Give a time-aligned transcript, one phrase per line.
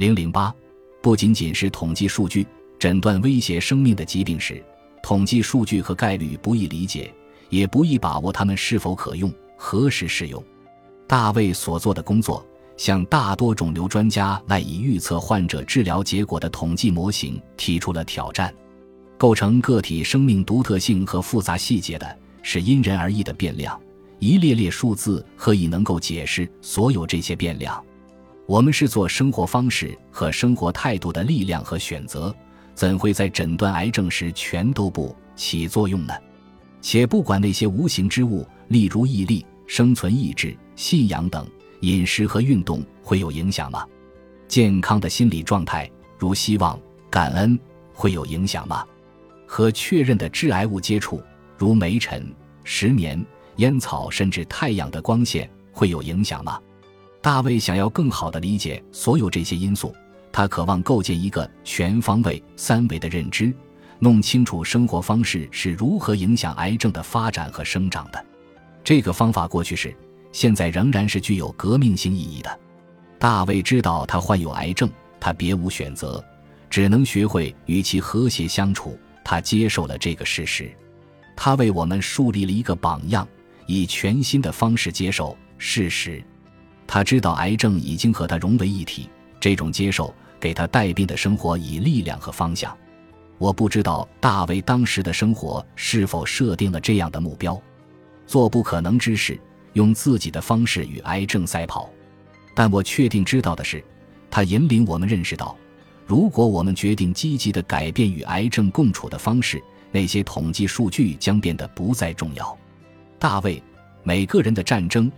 [0.00, 0.50] 零零八，
[1.02, 2.46] 不仅仅是统计数据，
[2.78, 4.64] 诊断威胁生命的疾病时，
[5.02, 7.12] 统计数据和概率不易理解，
[7.50, 10.42] 也不易把握它们是否可用、何时适用。
[11.06, 12.42] 大卫所做的工作，
[12.78, 18.50] 向大多肿瘤专家赖以预测患者治疗结果的统计模型提出了挑战。
[19.18, 23.78] 构成个体生命独特性和复杂细节的是因人而异的变量。
[24.18, 27.84] 一列列数字何以能够解释所有这些变量？
[28.50, 32.34] 我们是做生活方式和生活态度的力量和选择，
[32.74, 36.12] 怎会在诊断癌症时全都不起作用呢？
[36.80, 41.46] 且不管那些无形之物，例如毅力、生存意志、信仰等，
[41.82, 43.86] 饮食和运动会有影响吗？
[44.48, 46.76] 健康的心理状态，如希望、
[47.08, 47.56] 感恩，
[47.94, 48.84] 会有影响吗？
[49.46, 51.22] 和确认的致癌物接触，
[51.56, 53.24] 如煤尘、石棉。
[53.58, 56.58] 烟草甚至太阳的光线会有影响吗？
[57.22, 59.94] 大卫想要更好地理解所有这些因素，
[60.32, 63.52] 他渴望构建一个全方位、三维的认知，
[63.98, 68.24] 弄清楚生活方式是如何影响癌症的发展和生长的。
[68.82, 69.94] 这个方法过去是，
[70.32, 72.58] 现在仍然是具有革命性意义的。
[73.18, 74.88] 大卫知道他患有癌症，
[75.20, 76.24] 他别无选择，
[76.70, 78.98] 只能学会与其和谐相处。
[79.22, 80.74] 他接受了这个事实，
[81.36, 83.28] 他为我们树立了一个榜样。
[83.66, 86.20] 以全新的方式接受事实，
[86.92, 89.08] 他知道癌症已经和他融为一体。
[89.38, 92.76] 这种接受给他带病的生活以力量和方向。
[93.38, 97.58] 我不知道大卫当时的生活是否设定了这样的目标：
[98.26, 99.40] 做不可能之事，
[99.74, 101.88] 用自己的方式与癌症赛跑。
[102.56, 103.82] 但我确定知道的是，
[104.28, 105.56] 他引领我们认识到，
[106.04, 112.58] 如果我们决定积极的改变与癌症共处的方式，那些统计数据将变得不再重要。
[113.16, 113.56] 大卫
[114.02, 115.08] 《每个人的战争》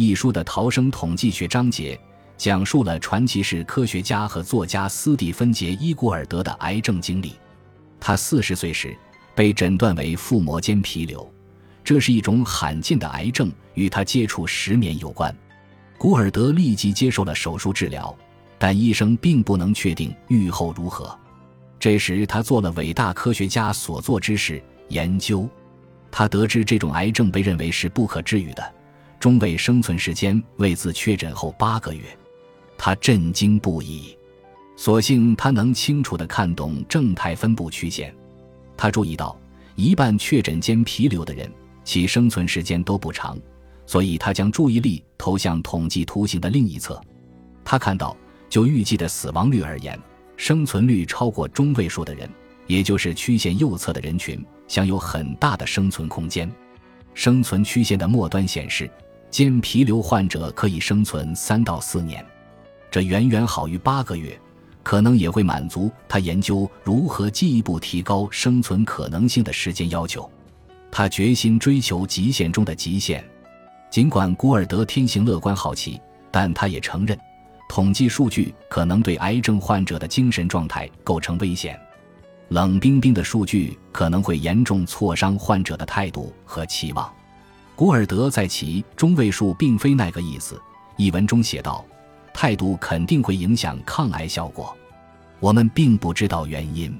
[0.00, 2.00] 一书的逃生统计学章节，
[2.38, 7.34] 讲述了传奇式科学家和作家斯蒂芬·杰伊古尔德的癌症经历。
[8.00, 8.96] 他四十岁时
[9.34, 11.30] 被诊断为腹膜间皮瘤，
[11.84, 15.36] 这是一种罕见的癌症，与他接触石棉有关。
[15.98, 18.16] 古尔德立即接受了手术治疗，
[18.58, 21.14] 但医生并不能确定愈后如何。
[21.78, 25.46] 这时，他做了伟大科学家所做之事——研究。
[26.10, 28.72] 他得知这种癌症被认为是不可治愈的，
[29.20, 32.02] 中位生存时间为自确诊后八个月，
[32.78, 34.16] 他震惊不已。
[34.76, 38.14] 所幸他能清楚地看懂正态分布曲线，
[38.78, 39.38] 他注意到
[39.76, 41.52] 一半确诊间皮瘤的人
[41.84, 43.38] 其生存时间都不长，
[43.84, 46.98] 所以他将注意力投向统计图形的另一侧。
[47.62, 48.16] 他看到，
[48.48, 50.00] 就预计的死亡率而言，
[50.38, 52.26] 生存率超过中位数的人，
[52.66, 54.42] 也就是曲线右侧的人群。
[54.66, 56.50] 享有很大的生存空间。
[57.12, 58.88] 生存曲线的末端显示，
[59.30, 62.24] 间皮瘤患者可以生存三到四年，
[62.90, 64.38] 这远远好于八个月，
[64.82, 70.28] 可能也会满足他研究如何进一步提高生存可能性的时间要求。
[70.90, 73.24] 他决心追求极限中的极限。
[73.88, 76.00] 尽管古尔德天性乐观好奇，
[76.32, 77.16] 但他也承认，
[77.68, 81.78] 统计数据可能对癌症患者的精神状态构成危险。
[82.48, 87.08] 冷冰冰的数据可能会严重挫伤患者的态度和期望。
[87.80, 90.60] 古尔德在其中位数并非那个意思
[90.98, 91.82] 一文中写道
[92.34, 94.76] ：“态度肯定会影响抗癌效果。
[95.38, 96.94] 我们并不知道原因。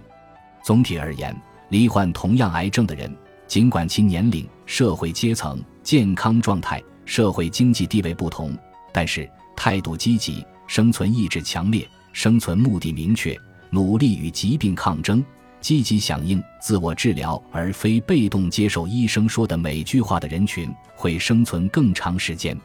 [0.64, 1.36] 总体而言，
[1.68, 3.14] 罹患同样癌症的人，
[3.46, 8.56] 尽管其年龄、社会阶层、健康状态、社会经济地位不同，
[8.90, 13.38] 但是态度积极、生存意志强烈、生存目的明确、
[13.68, 15.22] 努力与疾病抗争。”
[15.60, 22.58] 积极响应自我治疗，而非被动接受医生说的每句话的人群，会生存更长时间。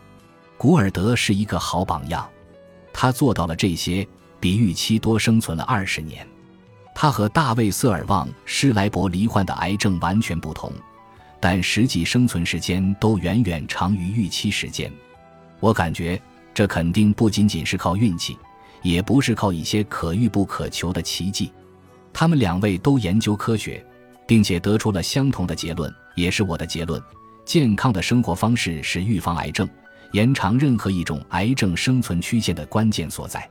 [0.57, 2.27] 古尔德是一个好榜样，
[2.93, 4.07] 他做到了这些，
[4.39, 6.25] 比预期多生存了二十年。
[6.93, 10.71] 他和大卫·瑟尔旺·施莱伯罹患的癌症完全不同，
[11.41, 14.89] 但实际生存时间都远远长于预期时间。
[15.59, 16.19] 我感觉
[16.53, 18.37] 这肯定不仅仅是靠运气，
[18.81, 21.51] 也不是靠一些可遇不可求的奇迹。
[22.17, 23.85] 他们两位都研究科学，
[24.25, 27.01] 并且得出了相同的结论，也是我的结论：
[27.43, 29.67] 健康的生活方式是预防癌症、
[30.13, 33.45] 延长任何一种癌症生存曲线的关键所在。